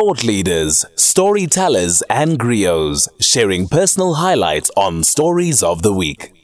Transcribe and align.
Thought 0.00 0.24
leaders, 0.24 0.86
storytellers, 0.96 2.02
and 2.08 2.38
griots 2.38 3.06
sharing 3.20 3.68
personal 3.68 4.14
highlights 4.14 4.70
on 4.74 5.04
Stories 5.04 5.62
of 5.62 5.82
the 5.82 5.92
Week. 5.92 6.39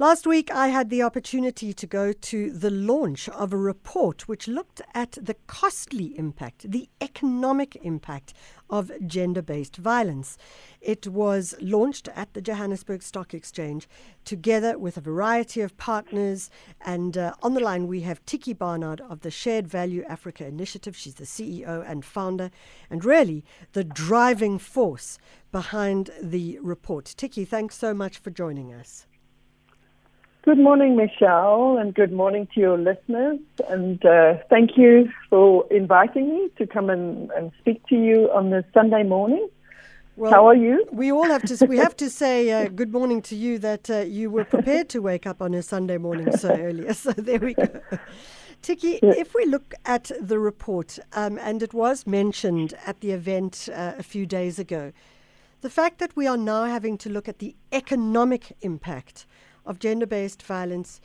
Last 0.00 0.26
week, 0.26 0.50
I 0.50 0.68
had 0.68 0.88
the 0.88 1.02
opportunity 1.02 1.74
to 1.74 1.86
go 1.86 2.14
to 2.14 2.50
the 2.50 2.70
launch 2.70 3.28
of 3.28 3.52
a 3.52 3.58
report 3.58 4.26
which 4.26 4.48
looked 4.48 4.80
at 4.94 5.18
the 5.20 5.36
costly 5.46 6.18
impact, 6.18 6.70
the 6.70 6.88
economic 7.02 7.76
impact 7.82 8.32
of 8.70 8.90
gender 9.06 9.42
based 9.42 9.76
violence. 9.76 10.38
It 10.80 11.06
was 11.06 11.54
launched 11.60 12.08
at 12.16 12.32
the 12.32 12.40
Johannesburg 12.40 13.02
Stock 13.02 13.34
Exchange 13.34 13.86
together 14.24 14.78
with 14.78 14.96
a 14.96 15.02
variety 15.02 15.60
of 15.60 15.76
partners. 15.76 16.48
And 16.80 17.18
uh, 17.18 17.34
on 17.42 17.52
the 17.52 17.60
line, 17.60 17.86
we 17.86 18.00
have 18.00 18.24
Tiekie 18.24 18.56
Barnard 18.56 19.02
of 19.02 19.20
the 19.20 19.30
Shared 19.30 19.68
Value 19.68 20.02
Africa 20.08 20.46
Initiative. 20.46 20.96
She's 20.96 21.16
the 21.16 21.24
CEO 21.24 21.84
and 21.86 22.06
founder, 22.06 22.50
and 22.88 23.04
really 23.04 23.44
the 23.72 23.84
driving 23.84 24.58
force 24.58 25.18
behind 25.52 26.08
the 26.22 26.58
report. 26.62 27.04
Tiekie, 27.18 27.46
thanks 27.46 27.76
so 27.76 27.92
much 27.92 28.16
for 28.16 28.30
joining 28.30 28.72
us. 28.72 29.06
Good 30.42 30.58
morning, 30.58 30.96
Michelle, 30.96 31.76
and 31.76 31.94
good 31.94 32.12
morning 32.12 32.48
to 32.54 32.60
your 32.60 32.78
listeners. 32.78 33.38
And 33.68 34.02
uh, 34.06 34.38
thank 34.48 34.70
you 34.74 35.10
for 35.28 35.70
inviting 35.70 36.30
me 36.30 36.48
to 36.56 36.66
come 36.66 36.88
and, 36.88 37.30
and 37.32 37.52
speak 37.60 37.86
to 37.88 37.94
you 37.94 38.30
on 38.32 38.48
this 38.48 38.64
Sunday 38.72 39.02
morning. 39.02 39.46
Well, 40.16 40.30
How 40.30 40.46
are 40.48 40.54
you? 40.54 40.86
We 40.92 41.12
all 41.12 41.24
have 41.26 41.42
to. 41.42 41.66
We 41.66 41.76
have 41.76 41.94
to 41.98 42.08
say 42.08 42.50
uh, 42.50 42.68
good 42.68 42.90
morning 42.90 43.20
to 43.22 43.36
you. 43.36 43.58
That 43.58 43.90
uh, 43.90 43.98
you 43.98 44.30
were 44.30 44.46
prepared 44.46 44.88
to 44.90 45.02
wake 45.02 45.26
up 45.26 45.42
on 45.42 45.52
a 45.52 45.62
Sunday 45.62 45.98
morning 45.98 46.34
so 46.34 46.48
early. 46.48 46.88
So 46.94 47.12
there 47.12 47.38
we 47.38 47.52
go. 47.52 47.68
Tiekie, 48.62 48.98
if 49.02 49.34
we 49.34 49.44
look 49.44 49.74
at 49.84 50.10
the 50.18 50.38
report, 50.38 50.98
um, 51.12 51.38
and 51.38 51.62
it 51.62 51.74
was 51.74 52.06
mentioned 52.06 52.72
at 52.86 53.00
the 53.00 53.10
event 53.10 53.68
uh, 53.74 53.92
a 53.98 54.02
few 54.02 54.24
days 54.24 54.58
ago, 54.58 54.92
the 55.60 55.70
fact 55.70 55.98
that 55.98 56.16
we 56.16 56.26
are 56.26 56.38
now 56.38 56.64
having 56.64 56.96
to 56.98 57.10
look 57.10 57.28
at 57.28 57.40
the 57.40 57.54
economic 57.72 58.56
impact 58.62 59.26
of 59.70 59.78
gender 59.78 60.06
based 60.06 60.42
violence, 60.42 61.00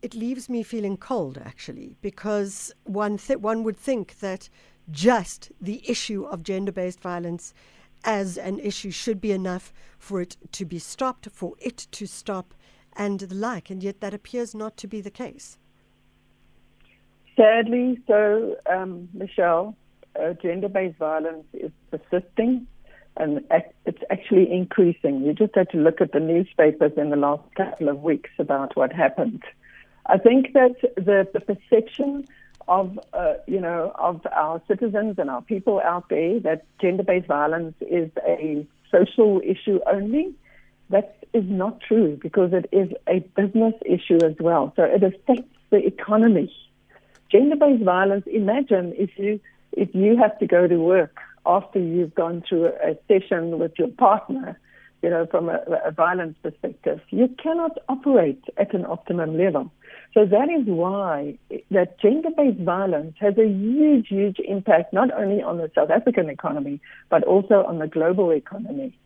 it 0.00 0.14
leaves 0.14 0.48
me 0.48 0.62
feeling 0.62 0.96
cold 0.96 1.36
actually, 1.44 1.96
because 2.00 2.72
one, 2.84 3.18
th- 3.18 3.40
one 3.40 3.64
would 3.64 3.76
think 3.76 4.20
that 4.20 4.48
just 4.88 5.50
the 5.60 5.82
issue 5.90 6.22
of 6.22 6.44
gender 6.44 6.70
based 6.72 7.00
violence 7.00 7.52
as 8.04 8.38
an 8.38 8.60
issue 8.60 8.92
should 8.92 9.20
be 9.20 9.32
enough 9.32 9.72
for 9.98 10.20
it 10.20 10.36
to 10.52 10.64
be 10.64 10.78
stopped, 10.78 11.28
for 11.32 11.54
it 11.58 11.88
to 11.90 12.06
stop, 12.06 12.54
and 12.92 13.18
the 13.18 13.34
like, 13.34 13.68
and 13.68 13.82
yet 13.82 14.00
that 14.00 14.14
appears 14.14 14.54
not 14.54 14.76
to 14.76 14.86
be 14.86 15.00
the 15.00 15.10
case. 15.10 15.58
Sadly, 17.36 17.98
so, 18.06 18.56
um, 18.70 19.08
Michelle, 19.12 19.76
uh, 20.18 20.34
gender 20.34 20.68
based 20.68 20.98
violence 20.98 21.46
is 21.52 21.72
persisting 21.90 22.68
and 23.18 23.44
it's 23.84 24.02
actually 24.10 24.50
increasing. 24.50 25.22
You 25.22 25.32
just 25.34 25.54
had 25.54 25.70
to 25.70 25.78
look 25.78 26.00
at 26.00 26.12
the 26.12 26.20
newspapers 26.20 26.92
in 26.96 27.10
the 27.10 27.16
last 27.16 27.42
couple 27.56 27.88
of 27.88 28.02
weeks 28.02 28.30
about 28.38 28.76
what 28.76 28.92
happened. 28.92 29.42
I 30.06 30.18
think 30.18 30.52
that 30.54 30.76
the, 30.96 31.28
the 31.32 31.40
perception 31.40 32.26
of 32.66 32.98
uh, 33.12 33.34
you 33.46 33.60
know 33.60 33.92
of 33.98 34.20
our 34.32 34.60
citizens 34.68 35.16
and 35.18 35.30
our 35.30 35.42
people 35.42 35.80
out 35.80 36.08
there 36.10 36.38
that 36.40 36.66
gender-based 36.80 37.26
violence 37.26 37.74
is 37.80 38.10
a 38.26 38.66
social 38.90 39.40
issue 39.44 39.80
only. 39.90 40.34
That 40.90 41.24
is 41.34 41.44
not 41.46 41.80
true 41.80 42.18
because 42.20 42.52
it 42.52 42.68
is 42.72 42.90
a 43.06 43.20
business 43.40 43.74
issue 43.84 44.18
as 44.24 44.34
well. 44.40 44.72
So 44.76 44.84
it 44.84 45.02
affects 45.02 45.52
the 45.70 45.84
economy. 45.86 46.54
Gender-based 47.30 47.84
violence. 47.84 48.26
Imagine 48.26 48.94
if 48.96 49.10
you 49.18 49.40
if 49.72 49.94
you 49.94 50.16
have 50.16 50.38
to 50.38 50.46
go 50.46 50.66
to 50.66 50.76
work 50.76 51.18
after 51.48 51.80
you've 51.80 52.14
gone 52.14 52.44
through 52.48 52.66
a 52.66 52.96
session 53.08 53.58
with 53.58 53.72
your 53.78 53.88
partner, 53.88 54.60
you 55.02 55.10
know, 55.10 55.26
from 55.26 55.48
a, 55.48 55.58
a 55.84 55.90
violence 55.90 56.36
perspective, 56.42 57.00
you 57.10 57.28
cannot 57.42 57.78
operate 57.88 58.44
at 58.56 58.74
an 58.74 58.84
optimum 58.84 59.38
level. 59.38 59.72
So 60.14 60.24
that 60.26 60.48
is 60.50 60.66
why 60.66 61.38
that 61.70 62.00
gender-based 62.00 62.60
violence 62.60 63.14
has 63.20 63.36
a 63.38 63.46
huge, 63.46 64.08
huge 64.08 64.38
impact 64.40 64.92
not 64.92 65.12
only 65.12 65.42
on 65.42 65.58
the 65.58 65.70
South 65.74 65.90
African 65.90 66.28
economy 66.28 66.80
but 67.08 67.24
also 67.24 67.64
on 67.64 67.78
the 67.78 67.86
global 67.86 68.30
economy. 68.32 68.98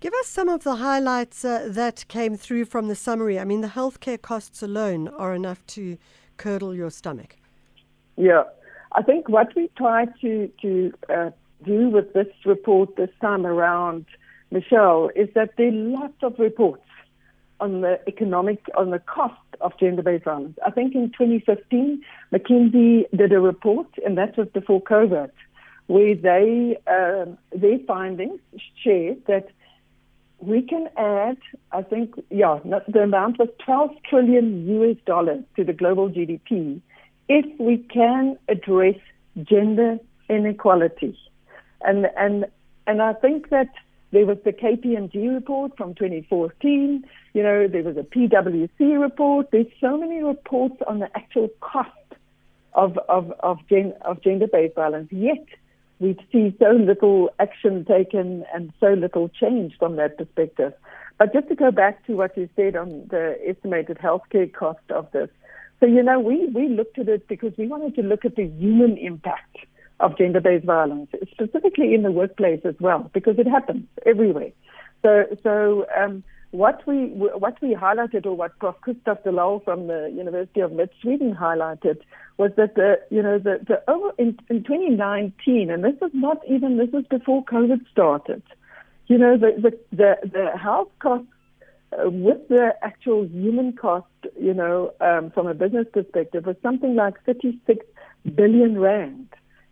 Give 0.00 0.14
us 0.14 0.28
some 0.28 0.48
of 0.48 0.64
the 0.64 0.76
highlights 0.76 1.44
uh, 1.44 1.68
that 1.68 2.08
came 2.08 2.36
through 2.36 2.64
from 2.64 2.88
the 2.88 2.94
summary. 2.94 3.38
I 3.38 3.44
mean, 3.44 3.60
the 3.60 3.68
healthcare 3.68 4.20
costs 4.20 4.62
alone 4.62 5.08
are 5.08 5.34
enough 5.34 5.66
to 5.66 5.98
curdle 6.38 6.74
your 6.74 6.90
stomach. 6.90 7.36
Yeah, 8.16 8.44
I 8.92 9.02
think 9.02 9.28
what 9.28 9.54
we 9.54 9.70
try 9.76 10.06
to 10.22 10.50
to 10.62 10.92
uh, 11.14 11.30
do 11.64 11.88
with 11.88 12.12
this 12.12 12.28
report 12.44 12.96
this 12.96 13.10
time 13.20 13.46
around, 13.46 14.06
Michelle, 14.50 15.10
is 15.14 15.28
that 15.34 15.56
there 15.56 15.68
are 15.68 15.72
lots 15.72 16.22
of 16.22 16.38
reports 16.38 16.84
on 17.60 17.82
the 17.82 18.00
economic, 18.06 18.64
on 18.76 18.90
the 18.90 18.98
cost 18.98 19.34
of 19.60 19.72
gender-based 19.78 20.24
violence. 20.24 20.58
I 20.64 20.70
think 20.70 20.94
in 20.94 21.10
2015, 21.10 22.02
McKinsey 22.32 23.04
did 23.14 23.32
a 23.32 23.40
report, 23.40 23.88
and 24.04 24.16
that 24.16 24.36
was 24.36 24.48
before 24.48 24.82
COVID, 24.82 25.30
where 25.86 26.14
they 26.14 26.78
um, 26.86 27.36
their 27.52 27.78
findings 27.86 28.40
shared 28.82 29.24
that 29.26 29.48
we 30.38 30.62
can 30.62 30.88
add, 30.96 31.36
I 31.72 31.82
think, 31.82 32.14
yeah, 32.30 32.60
the 32.64 33.02
amount 33.02 33.38
was 33.38 33.48
12 33.64 33.90
trillion 34.08 34.66
US 34.68 34.96
dollars 35.04 35.44
to 35.56 35.64
the 35.64 35.74
global 35.74 36.08
GDP 36.08 36.80
if 37.28 37.46
we 37.60 37.78
can 37.78 38.36
address 38.48 38.96
gender 39.44 39.98
inequality. 40.28 41.16
And 41.82 42.06
and 42.16 42.46
and 42.86 43.02
I 43.02 43.12
think 43.14 43.50
that 43.50 43.68
there 44.12 44.26
was 44.26 44.38
the 44.44 44.52
KPMG 44.52 45.32
report 45.32 45.76
from 45.76 45.94
2014. 45.94 47.04
You 47.32 47.42
know, 47.42 47.68
there 47.68 47.82
was 47.82 47.96
a 47.96 48.02
PwC 48.02 49.00
report. 49.00 49.50
There's 49.52 49.66
so 49.80 49.96
many 49.96 50.22
reports 50.22 50.76
on 50.86 50.98
the 50.98 51.08
actual 51.16 51.48
cost 51.60 51.90
of 52.74 52.98
of 53.08 53.32
of, 53.40 53.58
gen, 53.68 53.94
of 54.02 54.22
gender-based 54.22 54.74
violence. 54.74 55.08
Yet 55.12 55.46
we 56.00 56.18
see 56.32 56.56
so 56.58 56.70
little 56.70 57.30
action 57.38 57.84
taken 57.84 58.44
and 58.54 58.72
so 58.80 58.94
little 58.94 59.28
change 59.28 59.76
from 59.78 59.96
that 59.96 60.18
perspective. 60.18 60.72
But 61.18 61.34
just 61.34 61.48
to 61.48 61.54
go 61.54 61.70
back 61.70 62.04
to 62.06 62.14
what 62.14 62.36
you 62.36 62.48
said 62.56 62.74
on 62.74 63.06
the 63.10 63.38
estimated 63.46 63.98
healthcare 63.98 64.50
cost 64.52 64.90
of 64.90 65.12
this. 65.12 65.28
So, 65.78 65.86
you 65.86 66.02
know, 66.02 66.18
we, 66.18 66.46
we 66.46 66.68
looked 66.68 66.98
at 66.98 67.08
it 67.08 67.28
because 67.28 67.52
we 67.58 67.66
wanted 67.66 67.94
to 67.96 68.02
look 68.02 68.24
at 68.24 68.36
the 68.36 68.46
human 68.46 68.96
impact 68.96 69.58
of 70.00 70.16
gender-based 70.16 70.64
violence, 70.64 71.10
specifically 71.30 71.94
in 71.94 72.02
the 72.02 72.10
workplace 72.10 72.60
as 72.64 72.74
well, 72.80 73.10
because 73.12 73.38
it 73.38 73.46
happens 73.46 73.84
everywhere. 74.06 74.50
So, 75.02 75.24
so 75.42 75.86
um, 75.96 76.24
what 76.50 76.86
we 76.86 77.06
what 77.06 77.60
we 77.62 77.74
highlighted, 77.74 78.26
or 78.26 78.34
what 78.34 78.58
Prof. 78.58 78.76
Christoph 78.80 79.22
de 79.22 79.30
Laal 79.30 79.60
from 79.60 79.86
the 79.86 80.12
University 80.14 80.60
of 80.60 80.72
Mid 80.72 80.90
Sweden 81.00 81.34
highlighted, 81.34 81.98
was 82.38 82.50
that 82.56 82.74
the 82.74 82.98
you 83.10 83.22
know 83.22 83.38
the 83.38 83.60
the 83.66 83.82
over 83.90 84.10
in, 84.18 84.38
in 84.48 84.64
2019, 84.64 85.70
and 85.70 85.84
this 85.84 85.94
is 86.02 86.10
not 86.12 86.38
even 86.48 86.76
this 86.76 86.88
is 86.92 87.06
before 87.08 87.44
COVID 87.44 87.80
started. 87.90 88.42
You 89.06 89.18
know 89.18 89.36
the 89.36 89.52
the 89.60 89.96
the, 89.96 90.16
the 90.28 90.58
health 90.58 90.88
costs 90.98 91.28
uh, 91.92 92.10
with 92.10 92.48
the 92.48 92.74
actual 92.82 93.26
human 93.26 93.72
cost, 93.72 94.06
you 94.38 94.54
know, 94.54 94.92
um, 95.00 95.30
from 95.30 95.46
a 95.46 95.54
business 95.54 95.86
perspective, 95.92 96.46
was 96.46 96.56
something 96.62 96.94
like 96.94 97.14
36 97.24 97.84
billion 98.34 98.78
rand 98.78 99.28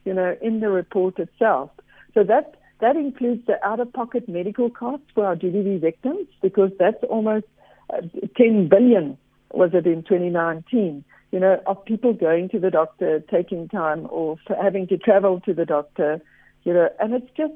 you 0.09 0.15
know, 0.15 0.35
in 0.41 0.61
the 0.61 0.71
report 0.71 1.19
itself. 1.19 1.71
So 2.15 2.25
that 2.25 2.55
that 2.81 2.97
includes 2.97 3.45
the 3.47 3.63
out-of-pocket 3.63 4.27
medical 4.27 4.71
costs 4.71 5.05
for 5.15 5.27
our 5.27 5.37
GBV 5.37 5.83
victims 5.83 6.29
because 6.41 6.71
that's 6.79 7.03
almost 7.11 7.45
uh, 7.93 8.01
10 8.39 8.69
billion 8.69 9.19
was 9.53 9.71
it 9.75 9.87
in 9.87 10.03
2019. 10.03 11.05
You 11.31 11.41
know, 11.41 11.61
of 11.67 11.85
people 11.85 12.15
going 12.15 12.49
to 12.51 12.59
the 12.59 12.71
doctor, 12.71 13.21
taking 13.31 13.69
time, 13.69 14.07
or 14.09 14.39
having 14.63 14.87
to 14.87 14.97
travel 14.97 15.41
to 15.41 15.53
the 15.53 15.67
doctor. 15.67 16.23
You 16.65 16.73
know, 16.73 16.89
and 16.99 17.13
it's 17.13 17.31
just, 17.37 17.53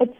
it's 0.00 0.16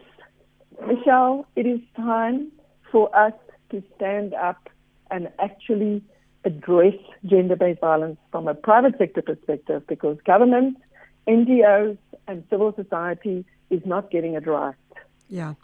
Michelle. 0.85 1.47
It 1.55 1.65
is 1.65 1.79
time 1.95 2.51
for 2.91 3.15
us 3.17 3.33
to 3.71 3.81
stand 3.95 4.35
up 4.35 4.69
and 5.09 5.29
actually 5.39 6.03
address 6.43 6.93
gender-based 7.25 7.81
violence 7.81 8.19
from 8.31 8.47
a 8.47 8.53
private 8.53 8.99
sector 8.99 9.23
perspective 9.23 9.81
because 9.87 10.17
government 10.27 10.77
NGOs 11.27 11.97
and 12.27 12.43
civil 12.49 12.73
society 12.75 13.45
is 13.69 13.81
not 13.85 14.11
getting 14.11 14.33
it 14.35 14.47
right. 14.47 14.75
Yeah. 15.29 15.55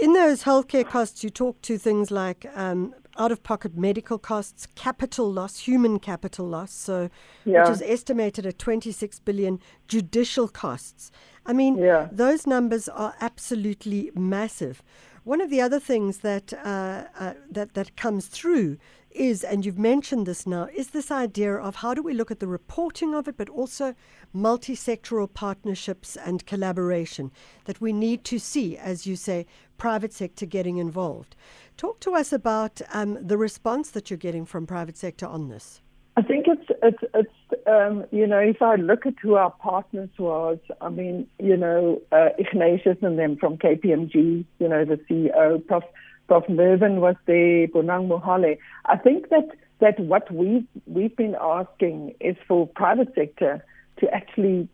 In 0.00 0.14
those 0.14 0.44
healthcare 0.44 0.88
costs, 0.88 1.22
you 1.22 1.30
talk 1.30 1.60
to 1.62 1.78
things 1.78 2.10
like 2.10 2.46
um, 2.54 2.94
out 3.18 3.32
of 3.32 3.42
pocket 3.42 3.76
medical 3.76 4.18
costs, 4.18 4.66
capital 4.74 5.30
loss, 5.30 5.58
human 5.58 5.98
capital 5.98 6.46
loss, 6.46 6.72
so 6.72 7.10
yeah. 7.44 7.62
which 7.62 7.70
is 7.70 7.82
estimated 7.82 8.46
at 8.46 8.58
26 8.58 9.20
billion, 9.20 9.60
judicial 9.88 10.48
costs. 10.48 11.10
I 11.44 11.52
mean, 11.52 11.76
yeah. 11.76 12.08
those 12.10 12.46
numbers 12.46 12.88
are 12.88 13.14
absolutely 13.20 14.10
massive. 14.14 14.82
One 15.24 15.40
of 15.40 15.50
the 15.50 15.60
other 15.60 15.78
things 15.78 16.18
that 16.18 16.52
uh, 16.52 17.04
uh, 17.18 17.34
that 17.50 17.74
that 17.74 17.96
comes 17.96 18.26
through 18.26 18.78
is, 19.14 19.44
and 19.44 19.64
you've 19.64 19.78
mentioned 19.78 20.26
this 20.26 20.46
now, 20.46 20.68
is 20.74 20.88
this 20.88 21.10
idea 21.10 21.54
of 21.54 21.76
how 21.76 21.94
do 21.94 22.02
we 22.02 22.14
look 22.14 22.30
at 22.30 22.40
the 22.40 22.46
reporting 22.46 23.14
of 23.14 23.28
it, 23.28 23.36
but 23.36 23.48
also 23.48 23.94
multi-sectoral 24.32 25.32
partnerships 25.32 26.16
and 26.16 26.46
collaboration 26.46 27.30
that 27.64 27.80
we 27.80 27.92
need 27.92 28.24
to 28.24 28.38
see, 28.38 28.76
as 28.76 29.06
you 29.06 29.16
say, 29.16 29.46
private 29.78 30.12
sector 30.12 30.46
getting 30.46 30.78
involved. 30.78 31.34
Talk 31.76 32.00
to 32.00 32.14
us 32.14 32.32
about 32.32 32.80
um, 32.92 33.18
the 33.20 33.38
response 33.38 33.90
that 33.90 34.10
you're 34.10 34.16
getting 34.16 34.44
from 34.44 34.66
private 34.66 34.96
sector 34.96 35.26
on 35.26 35.48
this. 35.48 35.80
I 36.16 36.22
think 36.22 36.46
it's 36.46 36.70
it's 36.82 37.02
it's 37.14 37.66
um, 37.66 38.04
you 38.10 38.26
know 38.26 38.38
if 38.38 38.60
I 38.60 38.74
look 38.74 39.06
at 39.06 39.14
who 39.22 39.34
our 39.36 39.50
partners 39.50 40.10
was, 40.18 40.58
I 40.82 40.90
mean 40.90 41.26
you 41.38 41.56
know 41.56 42.02
uh, 42.12 42.28
Ignatius 42.38 42.98
and 43.00 43.18
them 43.18 43.36
from 43.36 43.56
KPMG, 43.56 44.44
you 44.58 44.68
know 44.68 44.84
the 44.84 44.96
CEO, 45.08 45.66
Prof. 45.66 45.84
Prof. 46.32 46.48
Mervyn 46.48 47.02
was 47.02 47.16
there, 47.26 47.68
Bonang 47.68 48.08
Mohale. 48.08 48.56
I 48.86 48.96
think 48.96 49.28
that 49.28 49.50
that 49.80 50.00
what 50.00 50.32
we 50.32 50.66
we've 50.86 51.14
been 51.14 51.36
asking 51.38 52.14
is 52.20 52.36
for 52.48 52.66
private 52.66 53.14
sector 53.14 53.62
to 53.98 54.08
actually 54.14 54.66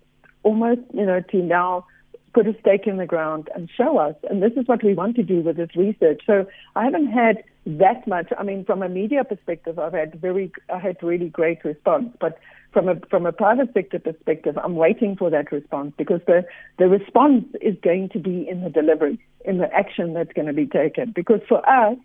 almost 0.44 0.82
you 0.94 1.04
know 1.04 1.20
to 1.20 1.38
now 1.38 1.84
put 2.32 2.46
a 2.46 2.54
stake 2.60 2.86
in 2.86 2.98
the 2.98 3.06
ground 3.06 3.48
and 3.56 3.68
show 3.76 3.98
us. 3.98 4.14
And 4.30 4.40
this 4.40 4.52
is 4.52 4.68
what 4.68 4.84
we 4.84 4.94
want 4.94 5.16
to 5.16 5.24
do 5.24 5.40
with 5.40 5.56
this 5.56 5.74
research. 5.74 6.22
So 6.28 6.46
I 6.76 6.84
haven't 6.84 7.08
had 7.08 7.42
that 7.76 8.06
much. 8.08 8.32
I 8.38 8.42
mean, 8.42 8.64
from 8.64 8.82
a 8.82 8.88
media 8.88 9.24
perspective, 9.24 9.78
I've 9.78 9.92
had 9.92 10.20
very, 10.20 10.50
I 10.72 10.78
had 10.78 10.96
really 11.02 11.28
great 11.28 11.64
response. 11.64 12.16
But 12.18 12.38
from 12.72 12.88
a 12.88 12.94
from 13.10 13.26
a 13.26 13.32
private 13.32 13.72
sector 13.74 13.98
perspective, 13.98 14.56
I'm 14.62 14.76
waiting 14.76 15.16
for 15.16 15.30
that 15.30 15.52
response 15.52 15.92
because 15.98 16.20
the 16.26 16.44
the 16.78 16.88
response 16.88 17.44
is 17.60 17.76
going 17.82 18.08
to 18.10 18.18
be 18.18 18.48
in 18.48 18.62
the 18.62 18.70
delivery, 18.70 19.20
in 19.44 19.58
the 19.58 19.72
action 19.72 20.14
that's 20.14 20.32
going 20.32 20.46
to 20.46 20.52
be 20.52 20.66
taken. 20.66 21.12
Because 21.14 21.40
for 21.48 21.68
us, 21.68 21.98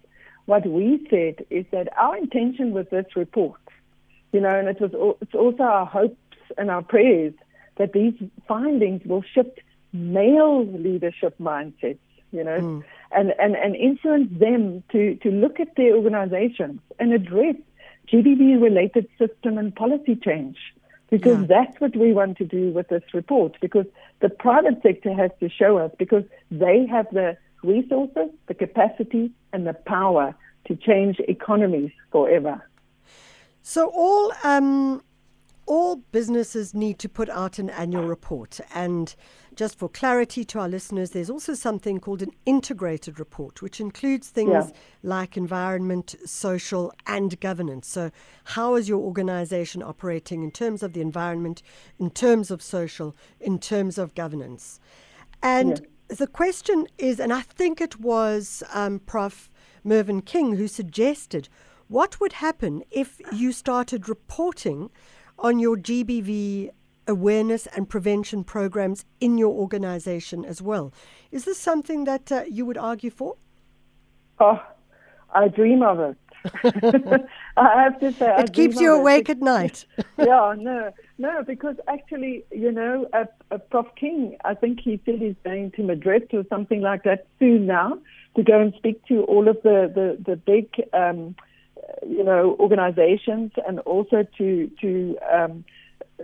what 0.46 0.66
we 0.66 1.06
said 1.10 1.46
is 1.50 1.66
that 1.72 1.88
our 1.98 2.18
intention 2.18 2.72
with 2.72 2.90
this 2.90 3.06
report, 3.16 3.62
you 4.34 4.42
know, 4.42 4.54
and 4.54 4.68
it 4.68 4.82
was 4.82 5.16
it's 5.22 5.34
also 5.34 5.64
our 5.64 5.86
hopes 5.86 6.18
and 6.58 6.70
our 6.70 6.82
prayers 6.82 7.34
that 7.78 7.94
these 7.94 8.14
findings 8.48 9.02
will 9.06 9.24
shift 9.34 9.60
male 9.94 10.66
leadership 10.66 11.36
mindsets, 11.40 12.00
you 12.32 12.44
know, 12.44 12.60
mm. 12.60 12.84
And, 13.16 13.34
and, 13.40 13.56
and 13.56 13.76
influence 13.76 14.30
them 14.38 14.84
to, 14.92 15.16
to 15.16 15.30
look 15.30 15.60
at 15.60 15.76
their 15.76 15.96
organizations 15.96 16.80
and 17.00 17.14
address 17.14 17.56
GBV 18.12 18.62
related 18.62 19.08
system 19.18 19.58
and 19.58 19.76
policy 19.76 20.16
change. 20.16 20.58
Because 21.10 21.42
yeah. 21.42 21.48
that's 21.48 21.80
what 21.80 21.96
we 21.96 22.12
want 22.12 22.38
to 22.38 22.46
do 22.46 22.72
with 22.72 22.88
this 22.88 23.04
report. 23.14 23.56
Because 23.62 23.86
the 24.20 24.30
private 24.30 24.82
sector 24.82 25.14
has 25.14 25.32
to 25.40 25.50
show 25.50 25.78
us 25.78 25.92
because 26.00 26.24
they 26.50 26.88
have 26.88 27.08
the 27.12 27.38
resources, 27.62 28.30
the 28.48 28.54
capacity, 28.54 29.32
and 29.52 29.68
the 29.68 29.74
power 29.74 30.36
to 30.66 30.76
change 30.76 31.20
economies 31.28 31.92
forever. 32.12 32.68
So 33.62 33.92
all 33.94 34.34
um, 34.44 35.04
all 35.66 35.98
businesses 36.12 36.74
need 36.74 37.00
to 37.00 37.10
put 37.10 37.30
out 37.30 37.60
an 37.60 37.70
annual 37.70 38.06
report. 38.06 38.60
And 38.74 39.14
just 39.56 39.78
for 39.78 39.88
clarity 39.88 40.44
to 40.46 40.60
our 40.60 40.68
listeners, 40.68 41.12
there's 41.12 41.30
also 41.30 41.54
something 41.54 42.00
called 42.00 42.22
an 42.22 42.32
integrated 42.46 43.20
report, 43.20 43.62
which 43.62 43.80
includes 43.80 44.30
things 44.30 44.52
yeah. 44.52 44.70
like 45.04 45.38
environment, 45.38 46.16
social, 46.26 46.94
and 47.08 47.40
governance. 47.40 47.88
So, 47.88 48.12
how 48.46 48.76
is 48.76 48.90
your 48.90 49.00
organization 49.00 49.84
operating 49.84 50.44
in 50.44 50.52
terms 50.52 50.84
of 50.84 50.94
the 50.94 51.02
environment, 51.02 51.62
in 52.00 52.10
terms 52.10 52.52
of 52.52 52.62
social, 52.62 53.16
in 53.40 53.60
terms 53.60 53.98
of 53.98 54.16
governance? 54.16 54.80
And 55.42 55.80
yeah. 55.80 56.16
the 56.18 56.28
question 56.28 56.88
is, 56.98 57.20
and 57.20 57.32
I 57.32 57.42
think 57.42 57.80
it 57.80 58.00
was 58.00 58.64
um, 58.74 59.00
Prof. 59.00 59.50
Mervyn 59.84 60.22
King 60.22 60.56
who 60.56 60.68
suggested, 60.68 61.50
what 61.88 62.20
would 62.20 62.34
happen 62.34 62.84
if 62.90 63.20
you 63.32 63.52
started 63.52 64.08
reporting 64.08 64.90
on 65.40 65.60
your 65.60 65.78
GBV 65.78 66.72
awareness 67.08 67.68
and 67.68 67.90
prevention 67.90 68.44
programs 68.44 69.06
in 69.20 69.38
your 69.38 69.54
organization 69.54 70.46
as 70.46 70.62
well. 70.62 70.94
Is 71.32 71.46
this 71.46 71.60
something 71.60 72.06
that 72.06 72.32
uh, 72.32 72.44
you 72.50 72.66
would 72.66 72.78
argue 72.78 73.10
for? 73.10 73.36
Oh, 74.40 74.62
I 75.34 75.48
dream 75.48 75.84
of 75.84 76.00
it. 76.00 76.18
I 77.58 77.84
have 77.84 78.00
to 78.02 78.12
say, 78.12 78.36
it 78.40 78.54
keeps 78.54 78.80
you 78.80 78.94
awake 78.94 79.30
it. 79.30 79.38
at 79.38 79.42
night. 79.42 79.86
yeah, 80.18 80.54
no, 80.58 80.92
no, 81.18 81.44
because 81.44 81.78
actually, 81.88 82.44
you 82.52 82.72
know, 82.72 83.08
uh, 83.14 83.26
uh, 83.50 83.58
Prof. 83.58 83.88
King, 83.96 84.36
I 84.44 84.54
think 84.54 84.82
he 84.82 85.00
said 85.06 85.20
he's 85.20 85.36
going 85.46 85.72
to 85.72 85.84
Madrid 85.84 86.30
or 86.34 86.44
something 86.50 86.82
like 86.82 87.04
that 87.04 87.28
soon 87.40 87.66
now 87.66 87.98
to 88.36 88.44
go 88.44 88.60
and 88.60 88.74
speak 88.76 89.06
to 89.06 89.24
all 89.24 89.48
of 89.48 89.58
the 89.64 89.92
the 89.94 90.32
the 90.32 90.36
big. 90.36 90.70
Um, 90.94 91.36
you 92.08 92.24
know, 92.24 92.56
organizations 92.60 93.52
and 93.68 93.80
also 93.80 94.26
to 94.38 94.72
to 94.82 95.18
um, 95.32 95.66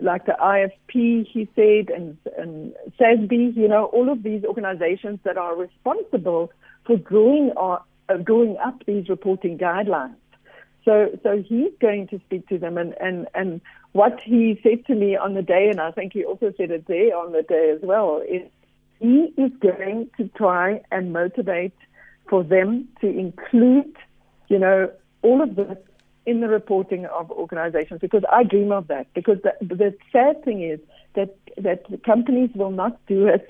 like 0.01 0.25
the 0.25 0.35
IFP, 0.39 1.27
he 1.27 1.49
said, 1.55 1.93
and, 1.93 2.17
and 2.37 2.73
SASB, 2.99 3.55
you 3.55 3.67
know, 3.67 3.85
all 3.85 4.09
of 4.09 4.23
these 4.23 4.43
organizations 4.43 5.19
that 5.23 5.37
are 5.37 5.55
responsible 5.55 6.51
for 6.85 6.97
drawing, 6.97 7.51
uh, 7.57 7.77
drawing 8.23 8.57
up 8.57 8.85
these 8.85 9.09
reporting 9.09 9.57
guidelines. 9.57 10.15
So, 10.85 11.19
so 11.23 11.43
he's 11.45 11.71
going 11.81 12.07
to 12.07 12.19
speak 12.25 12.47
to 12.47 12.57
them, 12.57 12.77
and, 12.77 12.95
and, 13.01 13.27
and 13.35 13.61
what 13.91 14.19
he 14.23 14.59
said 14.63 14.85
to 14.87 14.95
me 14.95 15.17
on 15.17 15.33
the 15.33 15.41
day, 15.41 15.69
and 15.69 15.81
I 15.81 15.91
think 15.91 16.13
he 16.13 16.23
also 16.23 16.53
said 16.57 16.71
it 16.71 16.87
there 16.87 17.17
on 17.17 17.31
the 17.33 17.43
day 17.43 17.73
as 17.75 17.81
well, 17.81 18.21
is 18.27 18.43
he 18.99 19.33
is 19.37 19.51
going 19.59 20.09
to 20.17 20.27
try 20.29 20.81
and 20.91 21.13
motivate 21.13 21.75
for 22.29 22.43
them 22.43 22.87
to 23.01 23.07
include, 23.07 23.95
you 24.47 24.59
know, 24.59 24.89
all 25.21 25.41
of 25.41 25.55
this 25.55 25.77
in 26.25 26.41
the 26.41 26.47
reporting 26.47 27.05
of 27.05 27.31
organizations 27.31 27.99
because 28.01 28.23
I 28.31 28.43
dream 28.43 28.71
of 28.71 28.87
that. 28.87 29.07
Because 29.13 29.37
the, 29.43 29.53
the 29.61 29.95
sad 30.11 30.43
thing 30.43 30.61
is 30.61 30.79
that 31.15 31.35
that 31.57 31.85
companies 32.05 32.51
will 32.55 32.71
not 32.71 32.99
do 33.07 33.27
it, 33.27 33.49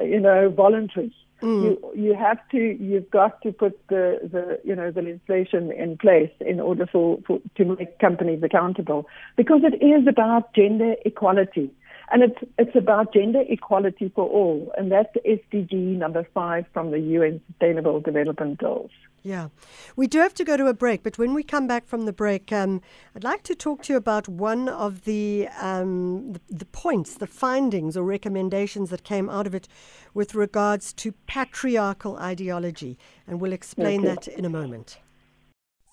you 0.00 0.20
know, 0.20 0.50
voluntary. 0.50 1.14
Mm. 1.42 1.62
You 1.62 1.92
you 1.94 2.14
have 2.14 2.38
to 2.50 2.58
you've 2.58 3.10
got 3.10 3.40
to 3.42 3.52
put 3.52 3.78
the, 3.88 4.18
the 4.22 4.60
you 4.64 4.74
know 4.74 4.90
the 4.90 5.02
legislation 5.02 5.70
in 5.70 5.96
place 5.96 6.32
in 6.40 6.58
order 6.58 6.86
for, 6.86 7.18
for 7.26 7.38
to 7.56 7.64
make 7.64 7.98
companies 8.00 8.42
accountable 8.42 9.06
because 9.36 9.60
it 9.62 9.82
is 9.82 10.06
about 10.08 10.52
gender 10.54 10.96
equality. 11.04 11.70
And 12.10 12.22
it's 12.22 12.38
it's 12.58 12.74
about 12.76 13.12
gender 13.12 13.42
equality 13.48 14.10
for 14.14 14.26
all, 14.28 14.72
and 14.78 14.90
that's 14.90 15.14
SDG 15.26 15.96
number 15.98 16.26
five 16.32 16.64
from 16.72 16.90
the 16.90 16.98
UN 16.98 17.40
Sustainable 17.46 18.00
Development 18.00 18.58
Goals. 18.58 18.90
Yeah, 19.22 19.48
we 19.96 20.06
do 20.06 20.20
have 20.20 20.32
to 20.34 20.44
go 20.44 20.56
to 20.56 20.68
a 20.68 20.74
break, 20.74 21.02
but 21.02 21.18
when 21.18 21.34
we 21.34 21.42
come 21.42 21.66
back 21.66 21.86
from 21.86 22.06
the 22.06 22.12
break, 22.12 22.52
um, 22.52 22.80
I'd 23.14 23.24
like 23.24 23.42
to 23.44 23.54
talk 23.54 23.82
to 23.82 23.92
you 23.92 23.96
about 23.96 24.28
one 24.28 24.68
of 24.68 25.04
the, 25.04 25.48
um, 25.60 26.32
the, 26.32 26.40
the 26.48 26.64
points, 26.64 27.14
the 27.14 27.26
findings 27.26 27.96
or 27.96 28.04
recommendations 28.04 28.90
that 28.90 29.02
came 29.02 29.28
out 29.28 29.46
of 29.46 29.54
it 29.54 29.68
with 30.14 30.34
regards 30.34 30.92
to 30.94 31.12
patriarchal 31.26 32.16
ideology, 32.16 32.96
and 33.26 33.40
we'll 33.40 33.52
explain 33.52 34.02
that 34.02 34.28
in 34.28 34.44
a 34.44 34.50
moment. 34.50 34.98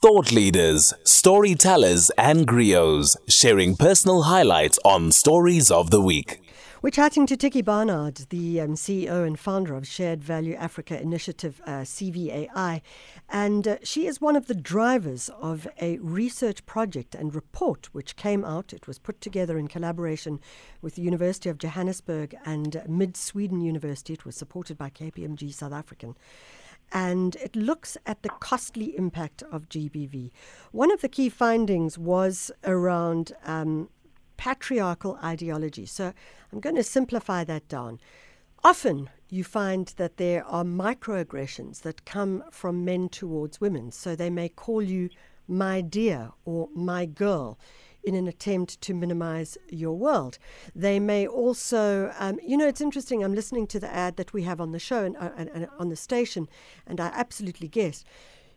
Thought 0.06 0.32
leaders, 0.32 0.94
storytellers, 1.04 2.12
and 2.12 2.46
griots 2.46 3.18
sharing 3.28 3.76
personal 3.76 4.22
highlights 4.22 4.78
on 4.86 5.12
Stories 5.12 5.72
of 5.72 5.90
the 5.90 6.00
Week. 6.00 6.40
We're 6.84 6.92
chatting 6.92 7.26
to 7.26 7.36
Tiekie 7.36 7.66
Barnard, 7.66 8.28
the 8.30 8.62
um, 8.62 8.76
CEO 8.76 9.26
and 9.26 9.40
founder 9.40 9.74
of 9.74 9.88
Shared 9.88 10.24
Value 10.24 10.54
Africa 10.54 11.02
Initiative, 11.02 11.60
uh, 11.66 11.82
CVAI. 11.82 12.82
And 13.30 13.68
uh, 13.68 13.78
she 13.82 14.06
is 14.06 14.22
one 14.22 14.36
of 14.36 14.46
the 14.46 14.54
drivers 14.54 15.32
of 15.42 15.68
a 15.82 15.98
research 15.98 16.64
project 16.68 17.16
and 17.16 17.34
report 17.34 17.90
which 17.92 18.16
came 18.16 18.46
out. 18.46 18.74
It 18.74 18.86
was 18.86 19.00
put 19.00 19.22
together 19.22 19.58
in 19.58 19.68
collaboration 19.68 20.40
with 20.84 20.94
the 20.94 21.02
University 21.02 21.50
of 21.50 21.58
Johannesburg 21.58 22.36
and 22.46 22.80
Mid 22.88 23.18
Sweden 23.18 23.60
University. 23.62 24.14
It 24.14 24.24
was 24.24 24.36
supported 24.36 24.78
by 24.78 24.92
KPMG 24.92 25.52
South 25.52 25.74
African 25.74 26.16
and 26.92 27.36
it 27.38 27.56
looks 27.56 27.98
at 28.06 28.24
the 28.24 28.30
costly 28.30 28.98
impact 28.98 29.44
of 29.52 29.70
GBV. 29.70 30.32
One 30.72 30.92
of 30.92 31.02
the 31.02 31.10
key 31.10 31.30
findings 31.30 31.98
was 31.98 32.52
around 32.64 33.34
um, 33.46 33.90
patriarchal 34.38 35.18
ideology. 35.24 35.86
So 35.86 36.14
I'm 36.52 36.60
going 36.60 36.76
to 36.76 36.84
simplify 36.84 37.44
that 37.46 37.68
down. 37.68 38.00
Often 38.64 39.10
you 39.30 39.44
find 39.44 39.94
that 39.98 40.18
there 40.18 40.46
are 40.46 40.64
microaggressions 40.64 41.82
that 41.82 42.06
come 42.06 42.44
from 42.52 42.86
men 42.86 43.10
towards 43.10 43.62
women. 43.62 43.92
So 43.92 44.16
they 44.16 44.30
may 44.30 44.50
call 44.50 44.82
you 44.82 45.10
my 45.48 45.82
dear 45.82 46.32
or 46.46 46.70
my 46.74 47.06
girl 47.06 47.60
in 48.06 48.16
an 48.16 48.28
attempt 48.28 48.80
to 48.82 48.94
minimize 48.94 49.58
your 49.70 49.98
world. 49.98 50.38
They 50.76 51.00
may 51.00 51.28
also, 51.28 52.14
um, 52.20 52.40
you 52.44 52.58
know, 52.58 52.68
it's 52.68 52.82
interesting. 52.82 53.24
I'm 53.24 53.34
listening 53.34 53.68
to 53.68 53.80
the 53.80 53.94
ad 53.94 54.18
that 54.18 54.34
we 54.34 54.44
have 54.44 54.62
on 54.62 54.72
the 54.72 54.80
show 54.80 55.04
and, 55.04 55.18
uh, 55.18 55.32
and, 55.38 55.50
and 55.50 55.68
on 55.80 55.90
the 55.90 55.96
station, 55.96 56.48
and 56.86 57.00
I 57.00 57.08
absolutely 57.08 57.68
guess 57.68 58.04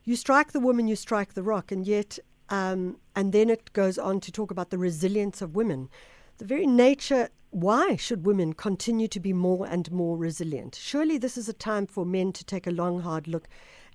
you 0.05 0.17
strike 0.17 0.53
the 0.53 0.61
woman, 0.61 0.89
you 0.89 0.97
strike 0.97 1.35
the 1.35 1.43
rock, 1.43 1.71
and 1.71 1.87
yet, 1.87 2.19
um, 2.49 2.97
and 3.15 3.33
then 3.33 3.51
it 3.51 3.73
goes 3.75 3.99
on 3.99 4.21
to 4.21 4.33
talk 4.33 4.51
about 4.51 4.71
the 4.71 4.79
resilience 4.79 5.43
of 5.43 5.55
women. 5.55 5.91
The 6.39 6.47
very 6.47 6.67
nature 6.67 7.29
why 7.51 7.97
should 7.97 8.27
women 8.27 8.53
continue 8.53 9.09
to 9.09 9.21
be 9.21 9.33
more 9.33 9.67
and 9.67 9.91
more 9.91 10.17
resilient? 10.17 10.75
Surely 10.75 11.17
this 11.17 11.39
is 11.39 11.49
a 11.49 11.55
time 11.55 11.87
for 11.87 12.05
men 12.05 12.33
to 12.33 12.45
take 12.45 12.67
a 12.67 12.71
long, 12.71 13.01
hard 13.01 13.27
look 13.27 13.49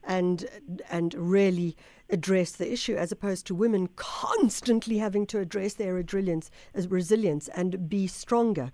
and 0.07 0.45
and 0.89 1.13
really 1.13 1.75
address 2.09 2.51
the 2.51 2.71
issue, 2.71 2.95
as 2.95 3.11
opposed 3.11 3.47
to 3.47 3.55
women 3.55 3.89
constantly 3.95 4.97
having 4.97 5.25
to 5.25 5.39
address 5.39 5.73
their 5.73 5.93
resilience, 5.93 6.51
resilience 6.87 7.47
and 7.49 7.89
be 7.89 8.07
stronger. 8.07 8.71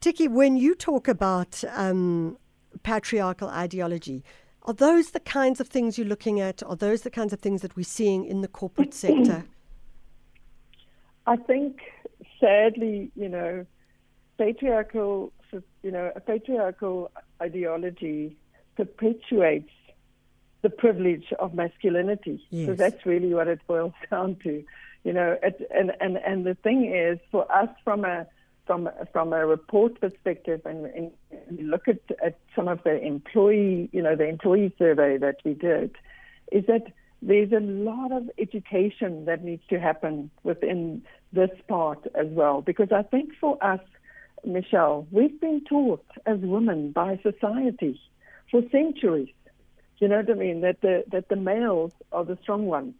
Tiekie, 0.00 0.28
when 0.28 0.56
you 0.56 0.74
talk 0.74 1.06
about 1.06 1.62
um, 1.70 2.36
patriarchal 2.82 3.48
ideology, 3.48 4.24
are 4.62 4.74
those 4.74 5.10
the 5.10 5.20
kinds 5.20 5.60
of 5.60 5.68
things 5.68 5.98
you're 5.98 6.06
looking 6.06 6.40
at? 6.40 6.62
Are 6.62 6.76
those 6.76 7.02
the 7.02 7.10
kinds 7.10 7.32
of 7.32 7.40
things 7.40 7.62
that 7.62 7.76
we're 7.76 7.84
seeing 7.84 8.24
in 8.24 8.40
the 8.40 8.48
corporate 8.48 8.94
sector? 8.94 9.44
I 11.26 11.36
think, 11.36 11.80
sadly, 12.40 13.10
you 13.14 13.28
know, 13.28 13.66
patriarchal, 14.38 15.32
you 15.82 15.90
know, 15.90 16.10
a 16.16 16.20
patriarchal 16.20 17.10
ideology 17.40 18.36
perpetuates 18.76 19.70
the 20.62 20.70
privilege 20.70 21.32
of 21.38 21.54
masculinity. 21.54 22.44
Yes. 22.50 22.66
So 22.66 22.74
that's 22.74 23.04
really 23.04 23.34
what 23.34 23.48
it 23.48 23.60
boils 23.66 23.92
down 24.10 24.36
to, 24.44 24.64
you 25.04 25.12
know. 25.12 25.36
It, 25.42 25.68
and 25.74 25.92
and 26.00 26.16
and 26.16 26.46
the 26.46 26.54
thing 26.54 26.92
is, 26.94 27.18
for 27.30 27.50
us, 27.52 27.68
from 27.84 28.04
a 28.04 28.26
from 28.66 28.88
from 29.12 29.32
a 29.32 29.46
report 29.46 30.00
perspective, 30.00 30.62
and, 30.64 30.86
and 30.86 31.10
look 31.50 31.88
at, 31.88 32.00
at 32.24 32.38
some 32.54 32.68
of 32.68 32.82
the 32.84 33.00
employee, 33.02 33.90
you 33.92 34.02
know, 34.02 34.16
the 34.16 34.28
employee 34.28 34.72
survey 34.78 35.18
that 35.18 35.36
we 35.44 35.54
did, 35.54 35.96
is 36.50 36.64
that 36.66 36.92
there's 37.22 37.52
a 37.52 37.60
lot 37.60 38.10
of 38.12 38.28
education 38.38 39.24
that 39.26 39.44
needs 39.44 39.62
to 39.70 39.78
happen 39.78 40.30
within 40.42 41.02
this 41.32 41.50
part 41.68 42.04
as 42.14 42.26
well. 42.28 42.62
Because 42.62 42.88
I 42.90 43.02
think 43.02 43.30
for 43.40 43.62
us, 43.64 43.80
Michelle, 44.44 45.06
we've 45.12 45.40
been 45.40 45.62
taught 45.68 46.04
as 46.26 46.38
women 46.40 46.90
by 46.90 47.20
society 47.22 48.00
for 48.50 48.62
centuries. 48.70 49.28
You 50.02 50.08
know 50.08 50.16
what 50.16 50.30
I 50.30 50.34
mean? 50.34 50.62
That 50.62 50.80
the 50.80 51.04
that 51.12 51.28
the 51.28 51.36
males 51.36 51.92
are 52.10 52.24
the 52.24 52.36
strong 52.42 52.66
ones. 52.66 52.94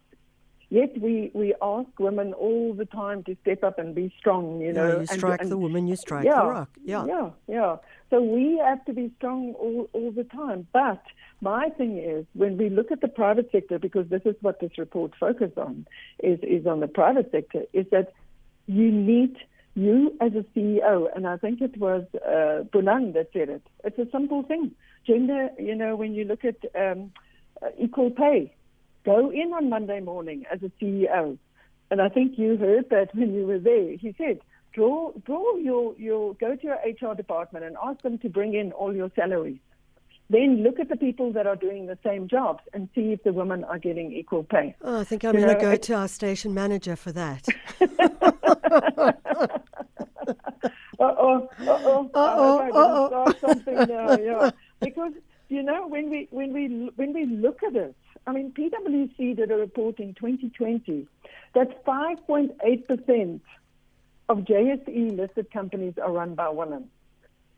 Yet 0.69 0.97
we, 1.01 1.31
we 1.33 1.53
ask 1.61 1.89
women 1.99 2.31
all 2.33 2.73
the 2.73 2.85
time 2.85 3.25
to 3.25 3.35
step 3.41 3.61
up 3.61 3.77
and 3.77 3.93
be 3.93 4.11
strong, 4.17 4.61
you 4.61 4.71
know. 4.71 4.87
Yeah, 4.87 4.99
you 5.01 5.05
strike 5.07 5.41
and, 5.41 5.51
the 5.51 5.57
woman, 5.57 5.85
you 5.85 5.97
strike 5.97 6.23
yeah, 6.23 6.39
the 6.39 6.47
rock. 6.47 6.69
Yeah. 6.83 7.05
Yeah, 7.05 7.29
yeah. 7.47 7.75
So 8.09 8.21
we 8.21 8.57
have 8.63 8.83
to 8.85 8.93
be 8.93 9.11
strong 9.17 9.53
all, 9.55 9.89
all 9.91 10.11
the 10.11 10.23
time. 10.23 10.65
But 10.71 11.03
my 11.41 11.69
thing 11.77 11.97
is, 11.97 12.25
when 12.33 12.57
we 12.57 12.69
look 12.69 12.89
at 12.89 13.01
the 13.01 13.09
private 13.09 13.51
sector, 13.51 13.77
because 13.77 14.07
this 14.07 14.21
is 14.23 14.35
what 14.39 14.61
this 14.61 14.71
report 14.77 15.11
focuses 15.19 15.57
on, 15.57 15.85
is, 16.23 16.39
is 16.41 16.65
on 16.65 16.79
the 16.79 16.87
private 16.87 17.29
sector, 17.31 17.63
is 17.73 17.85
that 17.91 18.13
you 18.65 18.91
need 18.91 19.35
you 19.75 20.15
as 20.21 20.31
a 20.33 20.45
CEO, 20.57 21.07
and 21.15 21.27
I 21.27 21.37
think 21.37 21.61
it 21.61 21.77
was 21.77 22.03
uh, 22.15 22.63
Bulang 22.71 23.13
that 23.13 23.29
said 23.33 23.49
it. 23.49 23.63
It's 23.83 23.99
a 23.99 24.09
simple 24.11 24.43
thing. 24.43 24.71
Gender, 25.05 25.49
you 25.59 25.75
know, 25.75 25.95
when 25.95 26.13
you 26.13 26.25
look 26.25 26.45
at 26.45 26.55
um, 26.75 27.11
uh, 27.61 27.67
equal 27.77 28.11
pay, 28.11 28.53
go 29.05 29.31
in 29.31 29.53
on 29.53 29.69
Monday 29.69 29.99
morning 29.99 30.45
as 30.51 30.61
a 30.63 30.71
CEO. 30.81 31.37
And 31.91 32.01
I 32.01 32.09
think 32.09 32.37
you 32.37 32.57
heard 32.57 32.89
that 32.89 33.13
when 33.13 33.33
you 33.33 33.45
were 33.45 33.59
there. 33.59 33.95
He 33.97 34.15
said, 34.17 34.39
draw, 34.73 35.11
draw 35.25 35.57
your, 35.57 35.93
your, 35.97 36.33
go 36.35 36.55
to 36.55 36.63
your 36.63 36.77
HR 36.85 37.15
department 37.15 37.65
and 37.65 37.75
ask 37.83 38.01
them 38.01 38.17
to 38.19 38.29
bring 38.29 38.53
in 38.53 38.71
all 38.71 38.95
your 38.95 39.11
salaries. 39.15 39.59
Then 40.29 40.63
look 40.63 40.79
at 40.79 40.89
the 40.89 40.95
people 40.95 41.33
that 41.33 41.45
are 41.45 41.57
doing 41.57 41.85
the 41.85 41.97
same 42.03 42.27
jobs 42.27 42.63
and 42.73 42.89
see 42.95 43.11
if 43.11 43.23
the 43.23 43.33
women 43.33 43.63
are 43.65 43.77
getting 43.77 44.13
equal 44.13 44.43
pay. 44.43 44.73
Oh, 44.81 45.01
I 45.01 45.03
think 45.03 45.25
I'm 45.25 45.33
going 45.33 45.53
to 45.53 45.61
go 45.61 45.75
to 45.75 45.93
our 45.93 46.07
station 46.07 46.53
manager 46.53 46.95
for 46.95 47.11
that. 47.11 47.45
Uh-oh, 50.99 51.49
I 51.59 51.77
hope 51.81 52.15
I 52.15 52.65
didn't 52.65 53.07
start 53.07 53.41
something 53.41 53.75
now, 53.75 54.17
yeah. 54.17 54.51
Because, 54.83 55.13
you 55.49 55.63
know, 55.63 55.87
when 55.87 56.09
we, 56.09 56.27
when 56.31 56.53
we, 56.53 56.91
when 56.95 57.13
we 57.13 57.25
look 57.25 57.63
at 57.63 57.75
it, 57.75 57.95
I 58.25 58.31
mean, 58.31 58.51
PwC 58.51 59.35
did 59.35 59.51
a 59.51 59.55
report 59.55 59.99
in 59.99 60.13
2020 60.13 61.07
that 61.55 61.85
5.8% 61.85 63.39
of 64.29 64.37
JSE 64.39 65.17
listed 65.17 65.51
companies 65.51 65.95
are 66.01 66.11
run 66.11 66.35
by 66.35 66.49
women. 66.49 66.89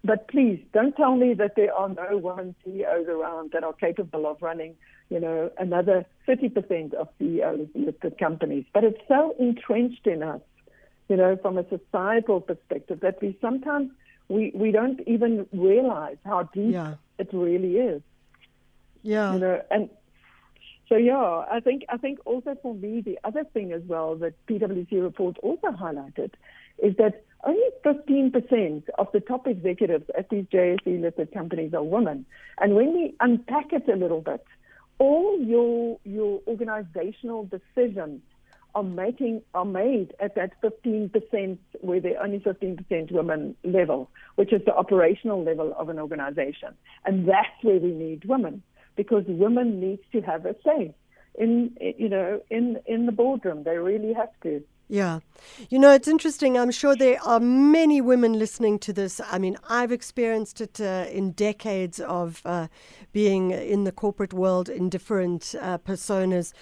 But 0.03 0.27
please 0.27 0.63
don't 0.72 0.96
tell 0.96 1.15
me 1.15 1.34
that 1.34 1.55
there 1.55 1.74
are 1.74 1.89
no 1.89 2.17
women 2.17 2.55
CEOs 2.63 3.08
around 3.08 3.51
that 3.53 3.63
are 3.63 3.74
capable 3.74 4.27
of 4.27 4.41
running, 4.41 4.75
you 5.10 5.20
know, 5.20 5.51
another 5.58 6.05
30% 6.27 6.94
of 6.94 7.10
CEOs 7.17 7.70
listed 7.74 8.17
companies. 8.20 8.65
But 8.74 8.84
it's 8.84 9.01
so 9.08 9.36
entrenched 9.39 10.05
in 10.05 10.22
us, 10.22 10.41
you 11.10 11.17
know, 11.17 11.38
from 11.38 11.58
a 11.58 11.65
societal 11.70 12.41
perspective 12.41 13.00
that 13.00 13.20
we 13.22 13.38
sometimes 13.41 13.91
we, 14.27 14.51
we 14.53 14.72
don't 14.72 15.00
even 15.08 15.48
realize 15.53 16.17
how 16.24 16.44
deep 16.53 16.74
Yeah. 16.74 16.96
It 17.18 17.30
really 17.32 17.78
is. 17.78 18.02
Yeah. 19.02 19.34
You 19.34 19.40
know, 19.40 19.62
and 19.70 19.90
so 20.90 20.96
yeah, 20.96 21.44
I 21.52 21.60
think 21.64 21.84
I 21.90 21.98
think 21.98 22.20
also 22.26 22.56
for 22.62 22.74
me 22.74 23.02
the 23.02 23.20
other 23.24 23.44
thing 23.44 23.72
as 23.72 23.82
well 23.88 24.16
that 24.18 24.34
PwC 24.48 25.02
report 25.02 25.38
also 25.40 25.68
highlighted 25.68 26.32
is 26.82 26.96
that 26.98 27.24
only 27.44 27.70
15% 27.86 28.84
of 28.98 29.08
the 29.14 29.20
top 29.20 29.48
executives 29.48 30.06
at 30.18 30.30
these 30.30 30.46
JSE 30.46 31.02
listed 31.02 31.32
companies 31.32 31.74
are 31.74 31.84
women. 31.84 32.26
And 32.60 32.76
when 32.76 32.94
we 32.94 33.16
unpack 33.20 33.72
it 33.72 33.88
a 33.88 33.96
little 33.96 34.22
bit, 34.22 34.44
all 34.98 35.40
your 35.40 36.00
your 36.04 36.42
organizational 36.48 37.46
decisions 37.46 38.22
are 38.75 38.84
making 38.84 39.41
are 39.53 39.65
made 39.65 40.13
at 40.20 40.36
that 40.36 40.51
15% 40.62 41.58
where 41.82 42.00
they're 42.00 42.22
only 42.22 42.39
15% 42.39 43.12
women 43.12 43.55
level, 43.63 44.12
which 44.36 44.53
is 44.53 44.62
the 44.65 44.75
operational 44.75 45.44
level 45.44 45.74
of 45.79 45.89
an 45.89 45.98
organization. 45.98 46.75
And 47.05 47.27
that's 47.27 47.63
where 47.63 47.79
we 47.79 47.91
need 47.91 48.25
women 48.25 48.62
because 48.96 49.24
women 49.27 49.79
need 49.79 50.00
to 50.12 50.22
have 50.22 50.46
a 50.46 50.55
say 50.63 50.94
in 51.38 51.75
you 51.79 52.08
know 52.10 52.41
in 52.50 52.79
in 52.86 53.05
the 53.05 53.12
boardroom. 53.12 53.63
They 53.63 53.77
really 53.77 54.13
have 54.13 54.32
to. 54.44 54.63
Yeah. 54.88 55.22
You 55.70 55.79
know, 55.79 55.91
it's 55.91 56.08
interesting. 56.08 56.60
I'm 56.60 56.70
sure 56.70 56.96
there 56.96 57.20
are 57.24 57.39
many 57.39 58.01
women 58.01 58.34
listening 58.38 58.77
to 58.79 58.94
this. 58.94 59.20
I 59.32 59.39
mean, 59.39 59.58
I've 59.67 59.91
experienced 59.91 60.62
it 60.62 60.79
uh, 60.79 61.08
in 61.10 61.32
decades 61.32 62.00
of 62.00 62.44
uh, 62.46 62.67
being 63.12 63.50
in 63.50 63.86
the 63.86 63.91
corporate 63.91 64.32
world 64.32 64.70
in 64.70 64.89
different 64.89 65.55
uh, 65.60 65.79
personas. 65.79 66.53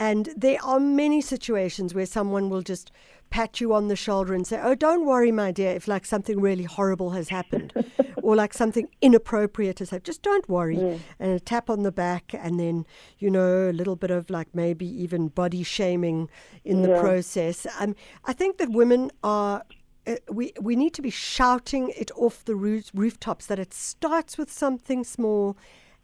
And 0.00 0.30
there 0.34 0.58
are 0.64 0.80
many 0.80 1.20
situations 1.20 1.94
where 1.94 2.06
someone 2.06 2.48
will 2.48 2.62
just 2.62 2.90
pat 3.28 3.60
you 3.60 3.74
on 3.74 3.88
the 3.88 3.94
shoulder 3.94 4.32
and 4.32 4.46
say, 4.46 4.58
Oh, 4.60 4.74
don't 4.74 5.04
worry, 5.04 5.30
my 5.30 5.52
dear, 5.52 5.72
if 5.72 5.86
like 5.86 6.06
something 6.06 6.40
really 6.40 6.64
horrible 6.64 7.10
has 7.10 7.28
happened 7.28 7.74
or 8.22 8.34
like 8.34 8.54
something 8.54 8.88
inappropriate 9.02 9.78
has 9.78 9.90
happened. 9.90 10.06
Just 10.06 10.22
don't 10.22 10.48
worry. 10.48 10.78
And 11.18 11.32
a 11.32 11.38
tap 11.38 11.68
on 11.68 11.82
the 11.82 11.92
back, 11.92 12.32
and 12.32 12.58
then, 12.58 12.86
you 13.18 13.30
know, 13.30 13.68
a 13.68 13.72
little 13.72 13.94
bit 13.94 14.10
of 14.10 14.30
like 14.30 14.48
maybe 14.54 14.86
even 14.86 15.28
body 15.28 15.62
shaming 15.62 16.30
in 16.64 16.80
the 16.80 16.98
process. 16.98 17.66
Um, 17.78 17.94
I 18.24 18.32
think 18.32 18.56
that 18.56 18.70
women 18.70 19.10
are. 19.22 19.62
Uh, 20.06 20.16
we 20.32 20.50
we 20.58 20.76
need 20.76 20.94
to 20.94 21.02
be 21.02 21.10
shouting 21.10 21.92
it 21.94 22.10
off 22.16 22.42
the 22.46 22.56
roof, 22.56 22.90
rooftops 22.94 23.44
that 23.44 23.58
it 23.58 23.74
starts 23.74 24.38
with 24.38 24.50
something 24.50 25.04
small, 25.04 25.58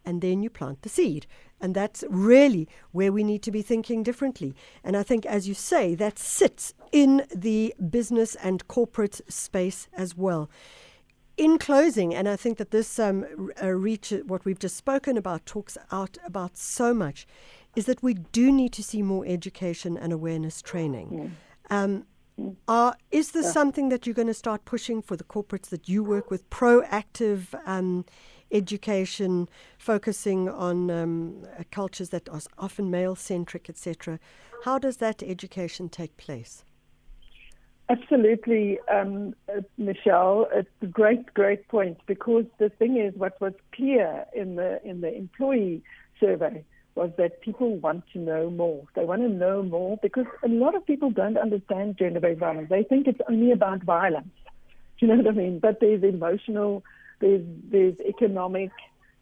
and 0.05 0.21
then 0.21 0.43
you 0.43 0.51
plant 0.51 0.83
the 0.83 0.89
seed, 0.89 1.25
and 1.59 1.73
that's 1.73 2.03
really 2.09 2.67
where 2.91 3.11
we 3.11 3.23
need 3.23 3.41
to 3.43 3.51
be 3.51 3.61
thinking 3.61 4.03
differently. 4.03 4.55
And 4.83 4.95
I 4.95 5.03
think, 5.03 5.25
as 5.25 5.47
you 5.47 5.53
say, 5.53 5.95
that 5.95 6.19
sits 6.19 6.73
in 6.91 7.25
the 7.35 7.73
business 7.89 8.35
and 8.35 8.67
corporate 8.67 9.21
space 9.27 9.87
as 9.93 10.15
well. 10.15 10.49
In 11.35 11.59
closing, 11.59 12.15
and 12.15 12.27
I 12.27 12.35
think 12.35 12.57
that 12.57 12.71
this 12.71 12.97
um, 12.97 13.51
uh, 13.61 13.67
reach, 13.69 14.11
what 14.25 14.43
we've 14.43 14.57
just 14.57 14.75
spoken 14.75 15.17
about, 15.17 15.45
talks 15.45 15.77
out 15.91 16.17
about 16.25 16.57
so 16.57 16.93
much, 16.93 17.27
is 17.75 17.85
that 17.85 18.01
we 18.01 18.15
do 18.15 18.51
need 18.51 18.73
to 18.73 18.83
see 18.83 19.03
more 19.03 19.23
education 19.25 19.97
and 19.97 20.11
awareness 20.11 20.63
training. 20.63 21.35
Um, 21.69 22.05
are, 22.67 22.95
is 23.11 23.31
this 23.31 23.51
something 23.51 23.89
that 23.89 24.05
you're 24.05 24.15
going 24.15 24.27
to 24.27 24.33
start 24.33 24.65
pushing 24.65 25.01
for 25.01 25.15
the 25.15 25.23
corporates 25.23 25.69
that 25.69 25.87
you 25.89 26.03
work 26.03 26.31
with? 26.31 26.49
Proactive 26.49 27.53
um, 27.65 28.05
education, 28.51 29.49
focusing 29.77 30.49
on 30.49 30.89
um, 30.89 31.45
uh, 31.57 31.63
cultures 31.71 32.09
that 32.09 32.29
are 32.29 32.41
often 32.57 32.89
male 32.89 33.15
centric, 33.15 33.69
etc. 33.69 34.19
How 34.63 34.79
does 34.79 34.97
that 34.97 35.21
education 35.23 35.89
take 35.89 36.17
place? 36.17 36.63
Absolutely, 37.89 38.79
um, 38.93 39.33
uh, 39.49 39.61
Michelle. 39.77 40.47
It's 40.53 40.69
a 40.81 40.87
great, 40.87 41.33
great 41.33 41.67
point 41.69 41.97
because 42.05 42.45
the 42.57 42.69
thing 42.69 42.97
is, 42.97 43.13
what 43.15 43.39
was 43.39 43.53
clear 43.73 44.25
in 44.35 44.55
the 44.55 44.81
in 44.85 45.01
the 45.01 45.15
employee 45.15 45.83
survey 46.19 46.65
was 46.95 47.11
that 47.17 47.39
people 47.41 47.77
want 47.77 48.03
to 48.11 48.19
know 48.19 48.49
more. 48.49 48.83
They 48.95 49.05
want 49.05 49.21
to 49.21 49.29
know 49.29 49.61
more 49.61 49.97
because 50.01 50.25
a 50.43 50.49
lot 50.49 50.75
of 50.75 50.85
people 50.85 51.11
don't 51.11 51.37
understand 51.37 51.97
gender-based 51.97 52.39
violence. 52.39 52.69
They 52.69 52.83
think 52.83 53.07
it's 53.07 53.21
only 53.29 53.51
about 53.51 53.83
violence. 53.83 54.33
Do 54.99 55.05
you 55.05 55.07
know 55.07 55.21
what 55.21 55.27
I 55.27 55.37
mean? 55.37 55.59
But 55.59 55.79
there's 55.79 56.03
emotional, 56.03 56.83
there's 57.19 57.45
there's 57.69 57.99
economic, 58.01 58.71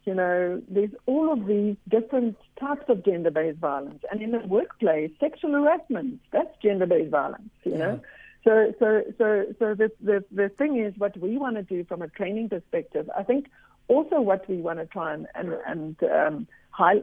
you 0.04 0.14
know, 0.14 0.62
there's 0.68 0.90
all 1.06 1.32
of 1.32 1.46
these 1.46 1.76
different 1.88 2.36
types 2.60 2.84
of 2.88 3.04
gender-based 3.04 3.58
violence. 3.58 4.02
And 4.10 4.22
in 4.22 4.30
the 4.30 4.38
workplace, 4.38 5.10
sexual 5.20 5.52
harassment, 5.52 6.20
that's 6.32 6.56
gender-based 6.62 7.10
violence, 7.10 7.50
you 7.64 7.76
know. 7.76 8.00
So, 8.44 8.72
so, 8.78 9.02
so, 9.18 9.46
so 9.58 9.74
the, 9.74 9.90
the, 10.00 10.24
the 10.30 10.48
thing 10.50 10.78
is, 10.78 10.94
what 10.96 11.16
we 11.16 11.36
want 11.36 11.56
to 11.56 11.62
do 11.62 11.84
from 11.84 12.00
a 12.02 12.08
training 12.08 12.48
perspective, 12.48 13.10
I 13.16 13.24
think 13.24 13.46
also 13.88 14.20
what 14.20 14.48
we 14.48 14.58
want 14.58 14.78
to 14.78 14.86
try 14.86 15.14
and, 15.14 15.26
and, 15.34 15.56
and 15.66 16.02
um, 16.04 16.46
high, 16.70 17.02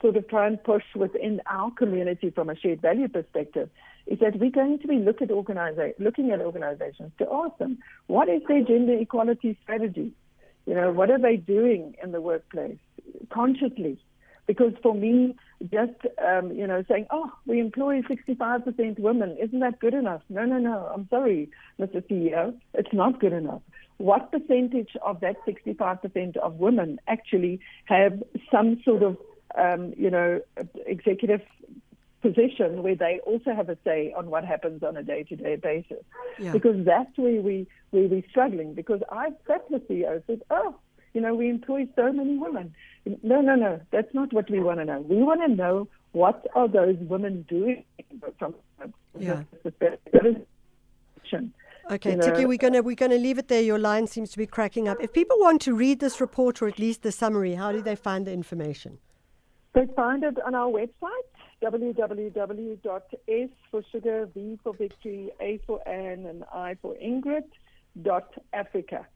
sort 0.00 0.16
of 0.16 0.26
try 0.28 0.48
and 0.48 0.62
push 0.64 0.82
within 0.96 1.40
our 1.46 1.70
community 1.70 2.30
from 2.30 2.50
a 2.50 2.56
shared 2.56 2.80
value 2.80 3.08
perspective 3.08 3.70
is 4.06 4.18
that 4.18 4.38
we're 4.40 4.50
going 4.50 4.78
to 4.80 4.88
be 4.88 4.96
look 4.96 5.22
at 5.22 5.28
organiza- 5.28 5.94
looking 6.00 6.32
at 6.32 6.40
organizations 6.40 7.12
to 7.18 7.26
ask 7.32 7.56
them, 7.58 7.78
what 8.08 8.28
is 8.28 8.42
their 8.48 8.62
gender 8.64 8.94
equality 8.94 9.56
strategy? 9.62 10.12
You 10.66 10.74
know, 10.74 10.92
what 10.92 11.10
are 11.10 11.18
they 11.18 11.36
doing 11.36 11.96
in 12.02 12.12
the 12.12 12.20
workplace 12.20 12.78
consciously? 13.32 13.98
Because 14.46 14.72
for 14.82 14.94
me, 14.94 15.36
just 15.70 16.00
um, 16.26 16.52
you 16.52 16.66
know 16.66 16.82
saying, 16.88 17.06
"Oh, 17.10 17.30
we 17.46 17.60
employ 17.60 18.02
65% 18.02 18.98
women," 18.98 19.36
isn't 19.40 19.60
that 19.60 19.78
good 19.78 19.94
enough? 19.94 20.22
No, 20.28 20.44
no, 20.44 20.58
no. 20.58 20.90
I'm 20.92 21.06
sorry, 21.08 21.50
Mr. 21.78 22.02
CEO, 22.08 22.54
it's 22.74 22.92
not 22.92 23.20
good 23.20 23.32
enough. 23.32 23.62
What 23.98 24.32
percentage 24.32 24.96
of 25.04 25.20
that 25.20 25.36
65% 25.46 26.36
of 26.38 26.54
women 26.54 26.98
actually 27.06 27.60
have 27.84 28.22
some 28.50 28.80
sort 28.84 29.02
of 29.02 29.16
um, 29.56 29.92
you 29.96 30.10
know 30.10 30.40
executive 30.86 31.42
position 32.22 32.82
where 32.82 32.94
they 32.94 33.20
also 33.24 33.54
have 33.54 33.68
a 33.68 33.76
say 33.84 34.12
on 34.16 34.30
what 34.30 34.44
happens 34.44 34.82
on 34.82 34.96
a 34.96 35.02
day-to-day 35.02 35.56
basis? 35.56 36.04
Yeah. 36.38 36.52
Because 36.52 36.84
that's 36.84 37.16
where 37.16 37.40
we 37.40 37.66
where 37.90 38.08
we're 38.08 38.22
struggling. 38.28 38.74
Because 38.74 39.00
I've 39.10 39.34
sat 39.46 39.70
with 39.70 39.86
CEOs 39.88 40.22
said, 40.26 40.42
"Oh." 40.50 40.76
You 41.12 41.20
know, 41.20 41.34
we 41.34 41.50
employ 41.50 41.88
so 41.96 42.12
many 42.12 42.38
women. 42.38 42.72
No, 43.24 43.40
no, 43.40 43.56
no. 43.56 43.80
That's 43.90 44.14
not 44.14 44.32
what 44.32 44.48
we 44.48 44.60
want 44.60 44.78
to 44.78 44.84
know. 44.84 45.00
We 45.00 45.16
want 45.16 45.40
to 45.40 45.48
know 45.48 45.88
what 46.12 46.46
are 46.54 46.68
those 46.68 46.94
women 47.00 47.44
doing 47.48 47.84
from 48.38 48.54
yeah. 49.18 49.42
Okay, 51.90 52.10
you 52.12 52.16
know, 52.16 52.26
Tiekie, 52.26 52.46
we're 52.46 52.56
gonna 52.56 52.82
we're 52.82 52.94
gonna 52.94 53.16
leave 53.16 53.38
it 53.38 53.48
there. 53.48 53.60
Your 53.60 53.78
line 53.78 54.06
seems 54.06 54.30
to 54.30 54.38
be 54.38 54.46
cracking 54.46 54.86
up. 54.86 54.98
If 55.00 55.12
people 55.12 55.36
want 55.40 55.60
to 55.62 55.74
read 55.74 55.98
this 55.98 56.20
report 56.20 56.62
or 56.62 56.68
at 56.68 56.78
least 56.78 57.02
the 57.02 57.10
summary, 57.10 57.54
how 57.54 57.72
do 57.72 57.82
they 57.82 57.96
find 57.96 58.26
the 58.26 58.32
information? 58.32 58.98
They 59.74 59.86
find 59.96 60.22
it 60.22 60.36
on 60.46 60.54
our 60.54 60.70
website 60.70 61.26
www.s 61.62 63.50
for 63.70 63.82
sugar, 63.92 64.28
V 64.34 64.58
for 64.62 64.74
victory, 64.74 65.30
A 65.40 65.60
for 65.66 65.86
Anne, 65.88 66.26
and 66.26 66.44
I 66.52 66.76
for 66.80 66.94
Ingrid 66.94 67.44
dot 68.00 68.32
Africa. 68.52 69.06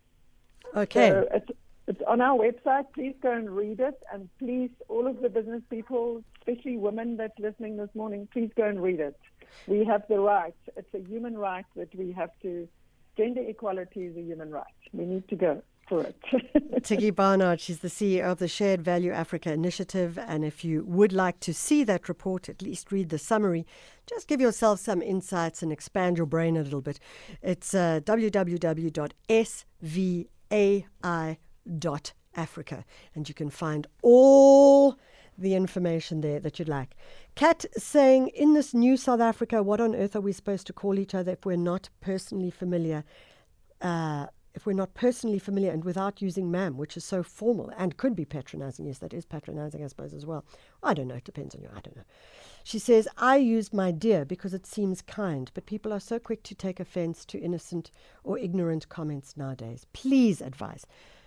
Okay. 0.77 1.11
So 1.11 1.29
it's 1.33 1.51
it's 1.87 2.03
on 2.07 2.21
our 2.21 2.39
website. 2.39 2.87
Please 2.95 3.15
go 3.21 3.33
and 3.33 3.51
read 3.51 3.81
it. 3.81 4.03
And 4.13 4.29
please, 4.39 4.71
all 4.89 5.07
of 5.07 5.21
the 5.21 5.29
business 5.29 5.63
people, 5.69 6.23
especially 6.39 6.77
women 6.77 7.17
that's 7.17 7.39
listening 7.39 7.77
this 7.77 7.91
morning, 7.95 8.27
please 8.33 8.51
go 8.57 8.65
and 8.65 8.83
read 8.83 9.01
it. 9.01 9.19
We 9.67 9.85
have 9.85 10.03
the 10.09 10.19
right. 10.19 10.55
It's 10.77 10.95
a 10.95 11.07
human 11.07 11.37
right 11.37 11.67
that 11.77 11.95
we 11.95 12.13
have 12.13 12.31
to. 12.43 12.69
Gender 13.17 13.43
equality 13.43 14.07
is 14.07 14.17
a 14.17 14.23
human 14.23 14.51
right. 14.51 14.65
We 14.93 15.05
need 15.05 15.29
to 15.29 15.37
go 15.37 15.63
Tiekie 15.91 17.15
Barnard, 17.15 17.61
she's 17.61 17.79
the 17.79 17.89
CEO 17.89 18.25
of 18.25 18.39
the 18.39 18.49
Shared 18.49 18.83
Value 18.83 19.13
Africa 19.13 19.53
Initiative. 19.53 20.19
And 20.19 20.45
if 20.45 20.65
you 20.65 20.85
would 20.85 21.13
like 21.13 21.41
to 21.41 21.53
see 21.55 21.85
that 21.85 22.09
report, 22.09 22.49
at 22.49 22.63
least 22.63 22.91
read 22.93 23.11
the 23.11 23.19
summary. 23.19 23.67
Just 24.07 24.29
give 24.29 24.41
yourself 24.41 24.81
some 24.81 25.03
insights 25.03 25.63
and 25.63 25.73
expand 25.73 26.17
your 26.17 26.27
brain 26.27 26.57
a 26.57 26.63
little 26.63 26.81
bit. 26.81 26.99
It's 27.43 27.75
uh, 27.75 28.01
www.svai.com 28.05 29.05
dot 31.79 32.13
Africa, 32.37 32.85
and 33.15 33.29
you 33.29 33.35
can 33.35 33.51
find 33.51 33.87
all 34.03 34.97
the 35.37 35.55
information 35.55 36.21
there 36.21 36.39
that 36.41 36.59
you'd 36.59 36.69
like. 36.69 36.95
Kat 37.35 37.65
saying, 37.77 38.29
in 38.29 38.55
this 38.55 38.73
new 38.73 38.97
South 38.97 39.21
Africa, 39.21 39.63
what 39.63 39.81
on 39.81 39.95
earth 39.95 40.15
are 40.15 40.21
we 40.21 40.33
supposed 40.33 40.67
to 40.69 40.73
call 40.73 40.99
each 40.99 41.15
other 41.15 41.33
if 41.33 41.45
we're 41.45 41.57
not 41.57 41.89
personally 42.01 42.51
familiar? 42.51 43.05
Uh, 43.81 44.27
if 44.55 44.67
we're 44.67 44.73
not 44.73 44.95
personally 44.95 45.39
familiar 45.39 45.73
and 45.73 45.85
without 45.85 46.23
using 46.23 46.51
ma'am, 46.51 46.77
which 46.77 46.97
is 46.97 47.05
so 47.05 47.23
formal 47.23 47.73
and 47.77 47.97
could 47.97 48.15
be 48.15 48.25
patronizing. 48.25 48.87
Yes, 48.87 48.99
that 48.99 49.13
is 49.13 49.25
patronizing, 49.25 49.83
I 49.85 49.89
suppose, 49.89 50.15
as 50.15 50.25
well. 50.25 50.45
I 50.83 50.95
don't 50.95 51.09
know. 51.09 51.17
It 51.17 51.25
depends 51.25 51.55
on 51.55 51.63
you. 51.63 51.69
I 51.71 51.81
don't 51.81 51.97
know. 51.97 52.05
She 52.63 52.79
says, 52.79 53.09
I 53.19 53.37
use 53.37 53.73
my 53.73 53.91
dear 53.91 54.25
because 54.25 54.55
it 54.55 54.65
seems 54.65 55.03
kind, 55.03 55.51
but 55.55 55.67
people 55.67 55.93
are 55.93 56.01
so 56.01 56.19
quick 56.19 56.43
to 56.45 56.55
take 56.55 56.81
offense 56.81 57.25
to 57.27 57.39
innocent 57.39 57.91
or 58.23 58.39
ignorant 58.39 58.89
comments 58.89 59.37
nowadays. 59.37 59.87
Please 59.93 60.41
advise. 60.41 60.87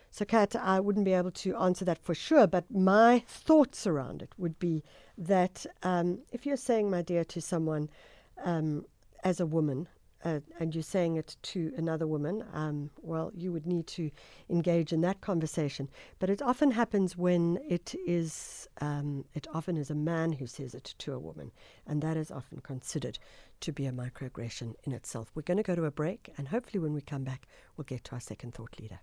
So, 0.10 0.26
Kat, 0.26 0.56
I 0.56 0.80
wouldn't 0.80 1.06
be 1.06 1.14
able 1.14 1.32
to 1.32 1.56
answer 1.58 1.86
that 1.86 2.00
for 2.00 2.16
sure, 2.16 2.48
but 2.48 2.72
my 2.72 3.20
thoughts 3.28 3.86
around 3.86 4.22
it 4.22 4.34
would 4.38 4.58
be 4.58 4.84
that 5.18 5.66
um, 5.84 6.20
if 6.32 6.46
you're 6.46 6.58
saying, 6.58 6.90
my 6.90 7.02
dear, 7.02 7.26
to 7.26 7.42
someone 7.42 7.90
um, 8.44 8.86
as 9.24 9.40
a 9.40 9.46
woman, 9.46 9.88
uh, 10.28 10.40
and 10.60 10.76
you're 10.76 10.84
saying 10.84 11.16
it 11.16 11.38
to 11.42 11.72
another 11.78 12.06
woman, 12.06 12.44
um, 12.54 12.90
well, 13.02 13.32
you 13.34 13.52
would 13.54 13.66
need 13.66 13.88
to 13.88 14.12
engage 14.50 14.92
in 14.92 15.00
that 15.02 15.22
conversation. 15.22 15.90
But 16.20 16.30
it 16.30 16.42
often 16.42 16.72
happens 16.72 17.16
when 17.16 17.60
it 17.70 17.96
is, 18.06 18.68
um, 18.82 19.24
it 19.34 19.48
often 19.54 19.78
is 19.78 19.90
a 19.90 19.96
man 19.96 20.34
who 20.34 20.46
says 20.46 20.74
it 20.76 20.96
to 20.98 21.14
a 21.14 21.20
woman, 21.20 21.52
and 21.86 22.02
that 22.02 22.18
is 22.18 22.30
often 22.30 22.60
considered 22.60 23.18
to 23.62 23.72
be 23.72 23.86
a 23.86 23.92
microaggression 23.92 24.74
in 24.84 24.92
itself. 24.92 25.32
We're 25.34 25.44
going 25.44 25.58
to 25.58 25.64
go 25.64 25.76
to 25.76 25.86
a 25.86 25.92
break, 25.92 26.30
and 26.38 26.50
hopefully, 26.50 26.80
when 26.84 26.94
we 26.94 27.02
come 27.02 27.24
back, 27.24 27.48
we'll 27.78 27.86
get 27.86 28.04
to 28.06 28.14
our 28.14 28.20
second 28.20 28.54
thought 28.54 28.78
leader. 28.80 29.00